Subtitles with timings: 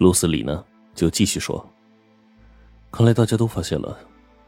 [0.00, 1.62] 露丝里呢，就继续说
[2.90, 3.98] ：“看来大家都发现了，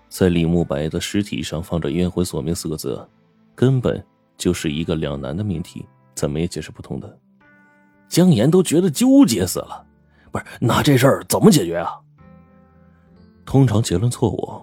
[0.08, 3.06] 在李慕白的尸体上放着‘冤魂索命’四个字，
[3.54, 4.03] 根本
[4.38, 5.85] 就是一个两难的命题，
[6.15, 7.19] 怎么也解释不通的。”
[8.09, 9.85] 江岩都觉得纠结死了，
[10.30, 10.45] 不是？
[10.59, 12.00] 那这事儿怎么解决啊？
[13.45, 14.62] 通常结论错误，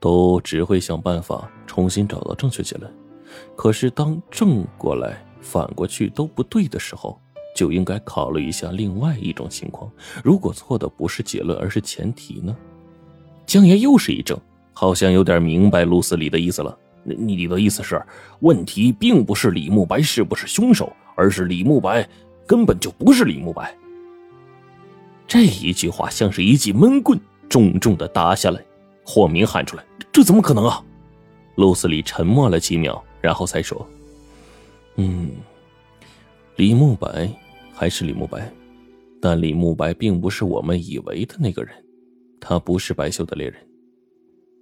[0.00, 2.90] 都只会想办法重新找到正确结论。
[3.54, 7.20] 可是当正过来、反过去都不对的时候，
[7.56, 9.90] 就应该考虑一下另外一种情况：
[10.22, 12.54] 如果错的不是结论，而是前提呢？
[13.46, 14.38] 江爷又是一怔，
[14.74, 16.78] 好像有点明白陆思里的意思了。
[17.02, 18.04] 你你的意思是，
[18.40, 22.06] 问题并不是李慕白是不是凶手，而是李慕白
[22.46, 23.74] 根本就不是李慕白。
[25.26, 28.62] 这一句话像是一记闷棍，重重的打下来。
[29.02, 30.84] 霍明喊出来：“这怎么可能啊！”
[31.56, 33.88] 陆思里沉默了几秒，然后才说
[34.98, 35.30] ：“嗯，
[36.56, 37.30] 李慕白。”
[37.78, 38.50] 还是李慕白，
[39.20, 41.74] 但李慕白并不是我们以为的那个人，
[42.40, 43.60] 他不是白秀的猎人。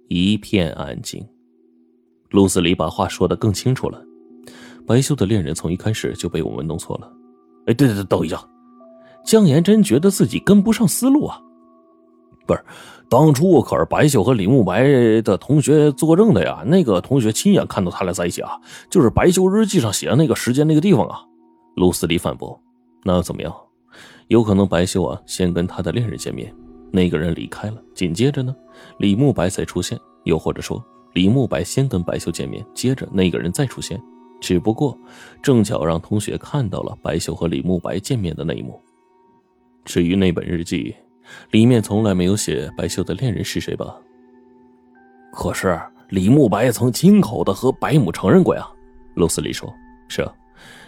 [0.09, 1.25] 一片安静，
[2.31, 4.03] 陆子里把话说的更清楚了。
[4.85, 7.09] 白秀的恋人从一开始就被我们弄错了。
[7.67, 8.37] 哎，对对对，等一下，
[9.23, 11.39] 江岩真觉得自己跟不上思路啊。
[12.45, 12.61] 不是，
[13.09, 14.83] 当初可是白秀和李慕白
[15.21, 18.59] 的同学作证的呀，那个同学亲眼看到他俩在一起啊，
[18.89, 21.21] 就是白秀日记上写的那个时间那个地方啊。
[21.77, 22.61] 陆思礼反驳。
[23.07, 23.55] 那又怎么样？
[24.29, 26.51] 有可能白秀啊，先跟他的恋人见面，
[26.91, 28.53] 那个人离开了，紧接着呢，
[28.97, 34.01] 李慕白再出现；又或者说，李慕白先跟白秀见面，接着那个人再出现，
[34.41, 34.97] 只不过
[35.43, 38.81] 正巧让同学看到了白秀和李慕白见面的那一幕。
[39.83, 40.95] 至于那本日记，
[41.51, 43.95] 里面从来没有写白秀的恋人是谁吧？
[45.31, 48.67] 可是李慕白曾亲口的和白母承认过呀。
[49.13, 49.71] 陆思礼说
[50.09, 50.33] ：“是啊。”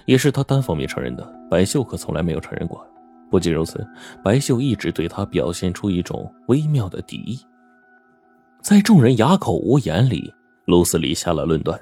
[0.07, 2.83] 也是他单方面承认的，白秀可从来没有承认过。
[3.29, 3.85] 不仅如此，
[4.23, 7.37] 白秀一直对他表现出一种微妙的敌意。
[8.61, 10.33] 在众人哑口无言里，
[10.65, 11.77] 卢思礼下了论断：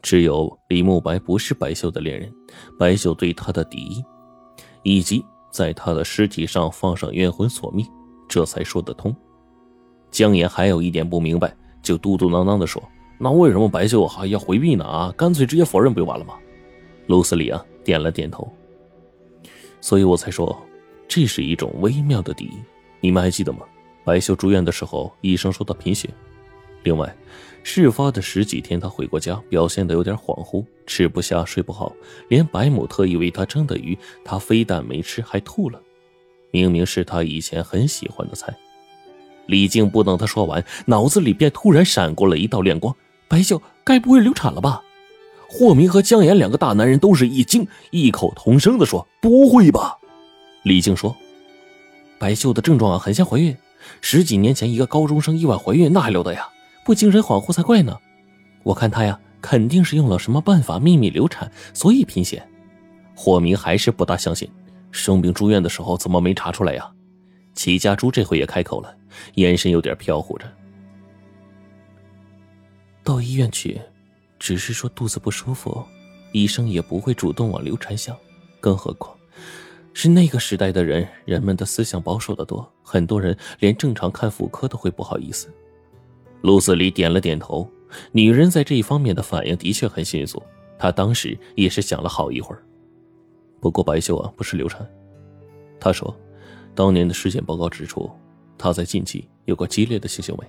[0.00, 2.32] 只有李慕白不是白秀的恋人，
[2.78, 4.04] 白秀对他的敌意，
[4.82, 5.22] 以及
[5.52, 7.86] 在他的尸体上放上冤魂索命，
[8.26, 9.14] 这才说得通。
[10.10, 12.82] 江岩还有一点不明白，就嘟嘟囔囔地说
[13.20, 14.86] ：“那为什么白秀还要回避呢？
[14.86, 16.32] 啊，干脆直接否认不就完了吗？”
[17.06, 18.50] 卢斯里啊，点了点头。
[19.80, 20.60] 所以我才说，
[21.06, 22.58] 这是一种微妙的敌意。
[23.00, 23.60] 你们还记得吗？
[24.04, 26.08] 白秀住院的时候，医生说她贫血。
[26.82, 27.12] 另外，
[27.62, 31.92] 事发的十几天，他回过家，表现的有点恍惚，吃不下，睡不好，
[32.28, 35.80] 连白母特意为他蒸的鱼，他非但没吃，还吐了。
[36.52, 38.56] 明明是他以前很喜欢的菜。
[39.46, 42.94] 李靖不等他说完，脑子里便突然闪过了一道亮光：
[43.26, 44.80] 白秀该不会流产了吧？
[45.48, 49.96] 霍明和江岩两个大男人都是一惊，异口同声的说：“不会吧？”
[50.64, 51.16] 李静说
[52.18, 53.56] ：“白秀的症状啊，很像怀孕。
[54.00, 56.48] 十几年前一个高中生意外怀孕，那还了得呀？
[56.84, 57.96] 不精神恍惚才怪呢。
[58.64, 62.46] 我看他呀，肯定是用了什么办法秘密流产，所以贫血。”
[63.14, 64.50] 霍明还是不大相信，
[64.90, 66.90] 生病住院的时候怎么没查出来呀？
[67.54, 68.94] 齐家珠这回也开口了，
[69.36, 70.44] 眼神有点飘忽着。
[73.02, 73.80] 到医院去。
[74.38, 75.82] 只是说肚子不舒服，
[76.32, 78.16] 医生也不会主动往流产想，
[78.60, 79.16] 更何况
[79.92, 85.48] 是那个时代的人，人们的思想保守的多，很多人连正常看妇科都会不好意思。
[86.42, 87.68] 陆子离点了点头，
[88.12, 90.42] 女人在这一方面的反应的确很迅速，
[90.78, 92.62] 她当时也是想了好一会儿。
[93.58, 94.86] 不过白秀啊，不是流产，
[95.80, 96.14] 她说，
[96.74, 98.10] 当年的尸检报告指出，
[98.58, 100.46] 她在近期有过激烈的性行为，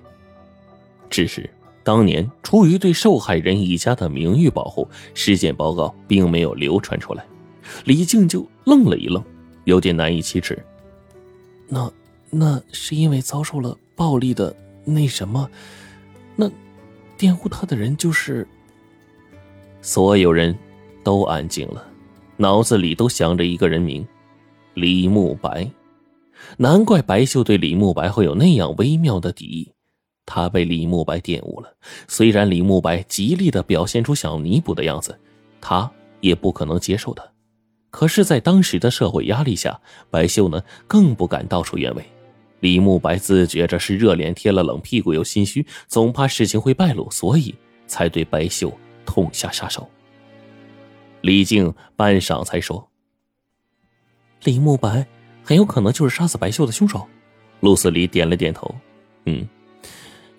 [1.08, 1.48] 只是。
[1.88, 7.24] 当年出于对受害人一家的名誉保护，尸检报告并没有流传出来。
[7.86, 9.24] 李静就愣了一愣，
[9.64, 10.62] 有点难以启齿。
[11.66, 11.90] 那
[12.28, 14.54] 那是因为遭受了暴力的
[14.84, 15.50] 那什么？
[16.36, 16.46] 那
[17.16, 18.46] 玷污他的人就是……
[19.80, 20.54] 所有人
[21.02, 21.82] 都安静了，
[22.36, 24.06] 脑子里都想着一个人名：
[24.74, 25.66] 李慕白。
[26.58, 29.72] 难怪白秀对李慕白会有那样微妙的敌意。
[30.30, 31.74] 他被李慕白玷污了，
[32.06, 35.18] 虽然李慕白极力的表现出想弥补的样子，
[35.58, 35.90] 他
[36.20, 37.32] 也不可能接受的。
[37.88, 39.80] 可是，在当时的社会压力下，
[40.10, 42.04] 白秀呢更不敢道出原委。
[42.60, 47.54] 李慕白自觉着是热脸贴了冷屁股，又心虚，总怕事情会败露，所以
[47.86, 48.70] 才对白秀
[49.06, 49.88] 痛下杀手。
[51.22, 52.86] 李靖半晌才说
[54.44, 55.06] ：“李慕白
[55.42, 57.08] 很有可能就是杀死白秀的凶手。”
[57.60, 58.74] 陆思礼点了点头，
[59.24, 59.48] 嗯。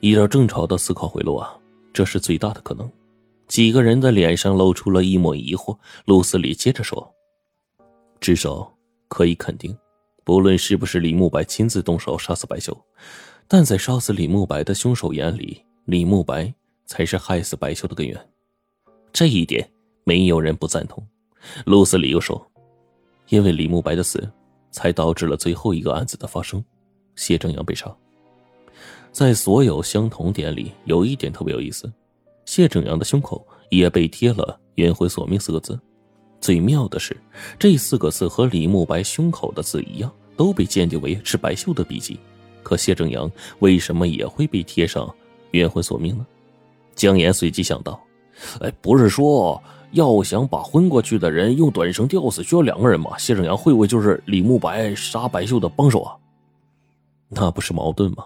[0.02, 1.58] 依照正常的思考回路啊，
[1.92, 2.90] 这是最大的可能。
[3.48, 5.78] 几个人的脸上露出了一抹疑惑。
[6.06, 7.12] 陆思礼接着说
[8.22, 8.72] ：“至少
[9.08, 9.76] 可以肯定，
[10.24, 12.78] 不论是不是李慕白亲自动手杀死白秀，
[13.48, 16.54] 但在杀死李慕白的凶手眼里，李慕白
[16.86, 18.30] 才是害死白秀的根源。
[19.12, 19.68] 这一点
[20.04, 21.04] 没有人不赞同。
[21.66, 22.40] 陆斯里又说
[23.30, 24.32] ：“因为李慕白的死，
[24.70, 26.64] 才导致了最后一个案子的发生，
[27.16, 27.94] 谢正阳被杀。
[29.12, 31.92] 在所有相同点里，有一点特别有意思，
[32.46, 35.80] 谢正阳的胸口也被贴了‘冤魂索命’四个字。
[36.40, 37.16] 最妙的是，
[37.58, 42.20] 这四个字和李慕白胸口的字一样，都被鉴定为是白秀的笔迹。
[42.64, 43.30] 可谢正阳
[43.60, 45.14] 为什么也会被贴上
[45.52, 46.26] ‘冤魂索命’呢？”
[46.96, 48.00] 江岩随即想到
[48.62, 49.62] ：“哎，不是说……”
[49.94, 53.18] 要想把昏过去的人用短绳吊死，需要两个人吗？
[53.18, 56.16] 谢正阳会不会就是李慕白杀白秀的帮手啊？
[57.28, 58.24] 那不是矛盾吗？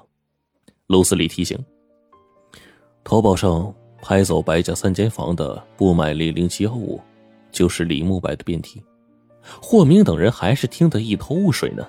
[0.88, 1.58] 卢斯里提醒。
[3.04, 7.02] 淘宝上拍走白家三间房的不买力零七幺五，
[7.52, 8.84] 就是李慕白的变体。
[9.62, 11.88] 霍明等人还是听得一头雾水呢。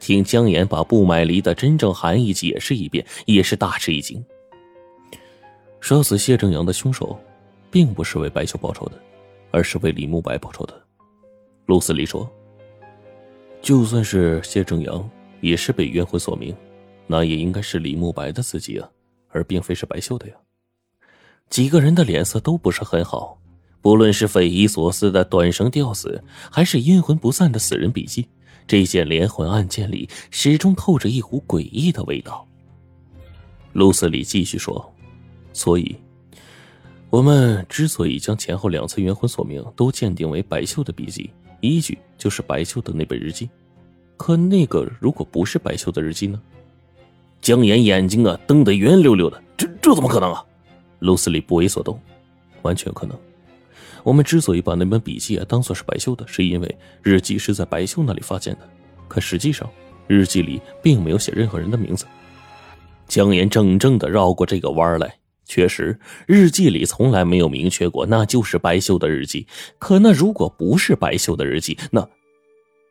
[0.00, 4.22] 听江岩把不买离的真正含义解释一遍，也是大吃一惊。
[5.80, 7.18] 杀死谢正阳的凶手，
[7.70, 9.00] 并不是为白秀报仇的。
[9.50, 10.74] 而是为李慕白报仇的，
[11.66, 12.28] 卢斯里说
[13.62, 15.08] ：“就算是谢正阳
[15.40, 16.52] 也是被冤魂索命，
[17.06, 18.88] 那也应该是李慕白的自己啊，
[19.28, 20.34] 而并非是白秀的呀。”
[21.50, 23.38] 几个人的脸色都不是很好，
[23.80, 28.28] 不论是匪夷所思的短绳吊死，还是阴魂不散的死人笔记，
[28.66, 32.46] 这件连环案件里始终透着一股诡异的味道。
[33.74, 34.92] 陆斯里继续说
[35.52, 35.96] ：“所以。”
[37.10, 41.30] 我们之所以将前后两次冤魂索命都鉴定为白秀的笔记，
[41.60, 43.48] 依据就是白秀的那本日记。
[44.16, 46.42] 可那个如果不是白秀的日记呢？
[47.44, 50.42] 江岩眼睛啊瞪得圆溜溜的，这这怎么可能啊？
[51.00, 52.00] 卢斯里不为所动，
[52.62, 53.14] 完全可能。
[54.02, 58.60] 我们之所以把那本笔记啊当做是白秀的，是因为日记是在白秀那里发现的。
[59.08, 59.70] 可实际上，
[60.06, 62.06] 日记里并没有写任何人的名字。
[63.08, 65.14] 江岩怔怔的绕过这个弯来。
[65.44, 69.46] 确实，日记里从来没有明确过那就是白秀的日记。
[69.78, 72.08] 可那如果不是白秀的日记，那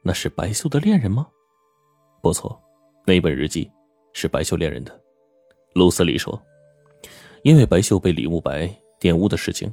[0.03, 1.25] 那是白秀的恋人吗？
[2.21, 2.61] 不错，
[3.07, 3.71] 那本日记
[4.13, 5.01] 是白秀恋人的。
[5.73, 6.41] 卢斯里说
[7.43, 8.69] ：“因为白秀被李慕白
[8.99, 9.71] 玷污的事情，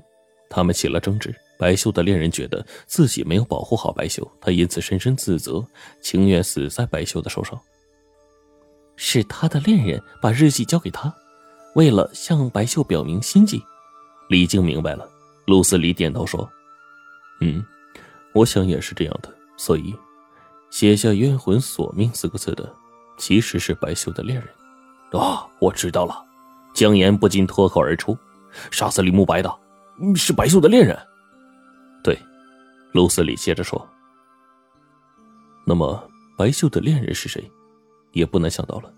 [0.49, 1.35] 他们起了争执。
[1.59, 5.65] 白秀的恋人觉得自己没有保护好白秀，他因此深深自责，
[6.01, 7.61] 情愿死在白秀的手上。
[8.97, 11.15] 是他的恋人把日记交给他。”
[11.77, 13.63] 为了向白秀表明心迹，
[14.29, 15.09] 李靖明白了。
[15.47, 16.51] 陆斯里点头说
[17.41, 17.65] ：“嗯，
[18.33, 19.33] 我想也是这样的。
[19.57, 19.95] 所以，
[20.71, 22.75] 写下‘冤魂索命’四个字的，
[23.21, 24.49] 其实是白秀的恋人。”
[25.21, 26.25] 啊，我知道了。
[26.75, 28.17] 江岩不禁脱口而出
[28.73, 29.53] ：“杀死李慕白的，
[30.17, 30.99] 是白秀的恋人。”
[32.03, 32.19] 对，
[32.93, 33.87] 陆斯里接着说
[35.67, 36.03] ：“那么，
[36.39, 37.49] 白秀的恋人是谁？
[38.13, 38.93] 也不难想到了。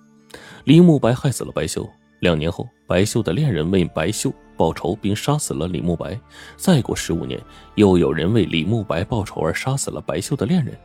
[0.65, 1.89] 李慕白害死了白秀。”
[2.21, 6.17] 两年后，白秀的恋人为白秀报仇，并杀死了李慕白。
[6.57, 7.43] 再过十五年，
[7.75, 10.79] 又有人为李慕白报仇而杀死了白秀的恋人。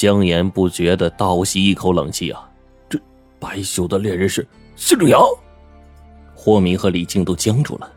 [0.00, 2.50] 江岩不觉得倒吸一口冷气啊！
[2.88, 2.98] 这
[3.38, 5.20] 白秀的恋人是谢正阳。
[6.34, 7.92] 霍明和李静都僵住了，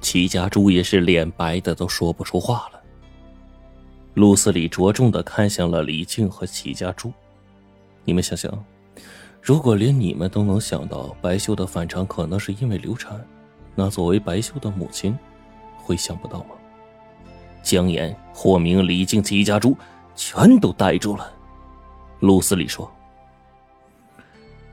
[0.00, 2.80] 齐家珠也是脸白的都说不出话了。
[4.14, 7.12] 陆斯里着重的看向了李静和齐家珠，
[8.04, 8.52] 你们想想。
[9.40, 13.24] 如果连你们都能想到白秀的反常可能是因为流产，
[13.76, 15.16] 那作为白秀的母亲，
[15.76, 16.56] 会想不到吗？
[17.62, 19.76] 江岩、霍明、李静、齐家珠
[20.14, 21.32] 全都呆住了。
[22.20, 22.90] 陆斯里说：“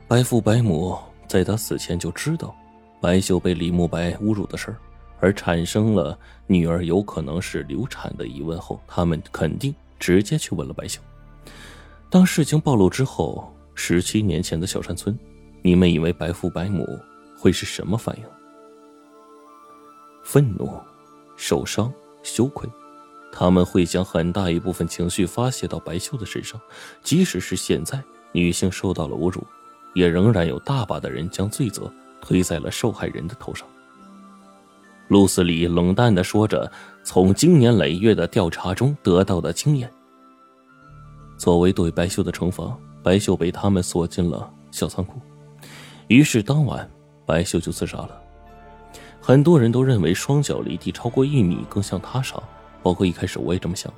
[0.06, 2.54] 白父白母在他死前就知道
[3.00, 4.76] 白秀被李慕白侮辱的事儿，
[5.20, 11.00] 而产生了女儿有可能是流产的疑问后，他们肯定直接去问了白秀。
[12.08, 15.18] 当事情暴露之后。”十七年前的小山村，
[15.62, 16.84] 你们以为白父白母
[17.38, 18.24] 会是什么反应？
[20.22, 20.70] 愤怒、
[21.34, 21.90] 受伤、
[22.22, 22.68] 羞愧，
[23.32, 26.60] 他们会将很大一部分情绪发泄到白秀的身上。
[27.02, 29.42] 即使是现在，女性受到了侮辱，
[29.94, 33.66] 也仍然有大把的人将罪责推在了受害人的头上。
[35.08, 36.70] 露丝里冷淡的说着，
[37.02, 39.90] 从经年累月的调查中得到的经验，
[41.36, 42.76] 作为对白秀的惩罚。
[43.02, 45.18] 白秀被他们锁进了小仓库，
[46.08, 46.86] 于是当晚
[47.24, 48.20] 白秀就自杀了。
[49.22, 52.38] 很多人都认为双脚离地超过一米更像他杀，
[52.82, 53.92] 包括一开始我也这么想。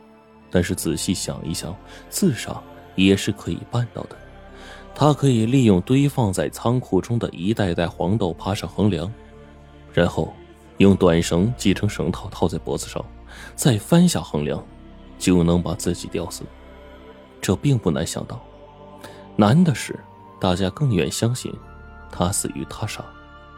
[0.51, 1.75] 但是仔细想一想，
[2.11, 2.63] 自杀
[2.95, 4.17] 也是可以办到的。
[4.95, 9.11] 他可以利用堆放在仓库中的一袋袋黄豆爬上横梁，
[9.95, 10.35] 然后
[10.77, 13.03] 用短绳系成绳套套在脖子上，
[13.55, 14.63] 再翻下横梁，
[15.19, 16.45] 就能把自己吊死。
[17.41, 18.39] 这并不难想到。
[19.35, 19.99] 难的是，
[20.39, 21.51] 大家更愿相信
[22.11, 23.03] 他死于他杀，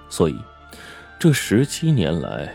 [0.08, 0.36] 所以
[1.18, 2.54] 这十七年来，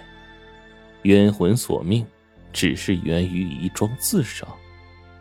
[1.02, 2.08] 冤魂索命
[2.52, 4.48] 只是源于一桩自杀。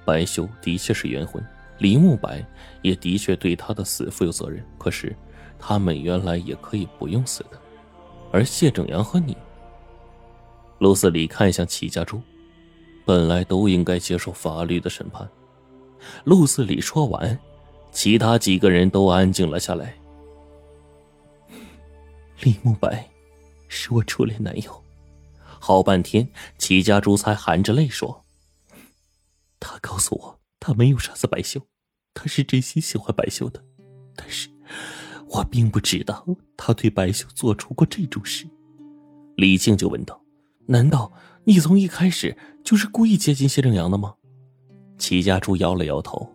[0.04, 1.44] 白修的确是冤魂，
[1.78, 2.44] 李慕白
[2.82, 4.64] 也的确对他的死负有责任。
[4.78, 5.14] 可是，
[5.58, 7.60] 他们原来也可以不用死的。
[8.32, 9.36] 而谢正阳和你，
[10.78, 12.20] 陆思礼看向齐家珠，
[13.04, 15.28] 本来都应该接受法律的审判。
[16.24, 17.38] 陆思礼说完，
[17.90, 19.94] 其他几个人都安静了下来。
[22.40, 23.06] 李慕白，
[23.68, 24.82] 是我初恋男友。
[25.68, 28.24] 好半天，齐家珠才含着泪说。
[29.60, 31.60] 他告诉我，他没有杀死白秀，
[32.14, 33.62] 他是真心喜欢白秀的，
[34.16, 34.48] 但是，
[35.28, 38.48] 我并不知道他对白秀做出过这种事。
[39.36, 40.18] 李静就问道
[40.64, 41.12] ：“难道
[41.44, 42.34] 你从一开始
[42.64, 44.14] 就是故意接近谢正阳的吗？”
[44.96, 46.34] 齐家珠摇了摇头。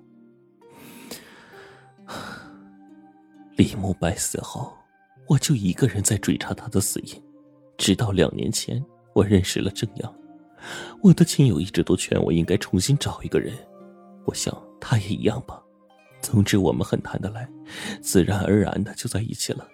[3.55, 4.71] 李慕白死后，
[5.27, 7.19] 我就一个人在追查他的死因，
[7.79, 8.79] 直到两年前，
[9.13, 10.15] 我认识了正阳。
[11.01, 13.53] 我的亲友一直都劝我应该重新找一个人，
[14.25, 15.61] 我想他也一样吧。
[16.21, 17.49] 总之，我们很谈得来，
[18.01, 19.67] 自然而然的就在一起了。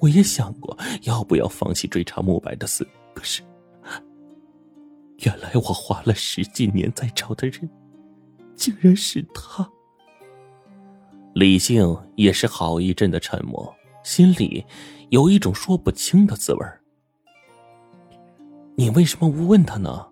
[0.00, 3.42] 我也想过要不要放弃追查慕白的死，可是，
[5.20, 7.68] 原来我花了十几年在找的人，
[8.56, 9.68] 竟然是他。
[11.34, 13.72] 李静也是好一阵的沉默，
[14.02, 14.64] 心里
[15.10, 16.66] 有一种说不清的滋味
[18.78, 20.06] 你为什么不问他呢？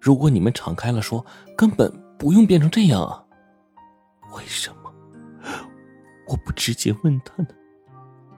[0.00, 1.26] 如果你们敞开了说，
[1.56, 3.24] 根本不用变成这样啊！
[4.36, 4.94] 为什么
[6.28, 7.48] 我不直接问他呢？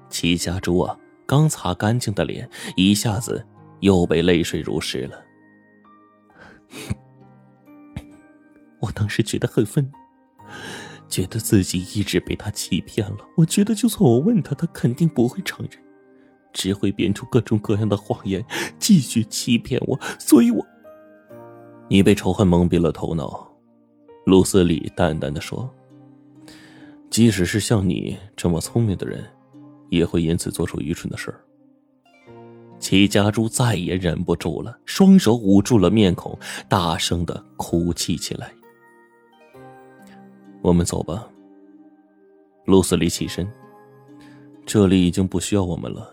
[0.09, 3.47] 齐家珠啊，刚擦干净的脸一下子
[3.81, 5.23] 又被泪水濡湿了。
[8.81, 9.91] 我当时觉得很愤怒，
[11.11, 13.19] 觉得自己一直被他欺骗了。
[13.37, 15.84] 我觉得就算我问他，他肯定不会承认。
[16.55, 18.43] 只会编出各种各样的谎言，
[18.79, 20.01] 继续欺骗我。
[20.19, 20.67] 所以，我，
[21.91, 23.47] 你被仇恨蒙蔽了头脑。”
[24.25, 25.69] 卢斯里淡淡的说
[27.11, 29.23] ，“即使是像你这么聪明的人，
[29.91, 31.35] 也会因此做出愚蠢的事。”
[32.81, 38.53] 齐家珠再也忍不住了，双手捂住了面孔，大声的哭泣起来。
[40.63, 41.29] “我们走吧。”
[42.65, 43.47] 卢斯里起身
[44.65, 46.13] ，“这里已经不需要我们了。”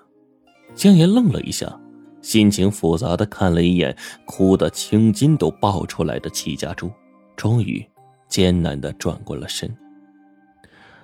[0.76, 1.80] 江岩愣了一下，
[2.22, 6.92] 心情复杂的看了一眼哭得青筋都爆出来的齐家珠，
[7.36, 7.86] 终于
[8.28, 9.72] 艰难的转过了身。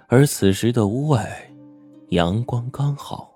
[0.07, 1.49] 而此时的屋外，
[2.09, 3.29] 阳光刚好。